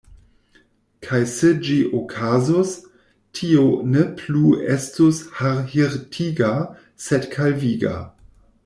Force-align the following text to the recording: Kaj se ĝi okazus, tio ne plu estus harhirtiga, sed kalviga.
Kaj 1.07 1.19
se 1.33 1.51
ĝi 1.67 1.75
okazus, 1.99 2.71
tio 3.41 3.67
ne 3.97 4.07
plu 4.23 4.55
estus 4.79 5.21
harhirtiga, 5.43 6.53
sed 7.09 7.31
kalviga. 7.39 7.97